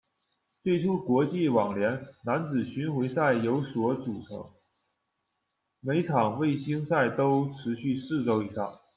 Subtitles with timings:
[0.63, 4.49] 最初国际网联男子巡回赛由所组成，
[5.79, 8.79] 每场卫星赛都持续四周以上。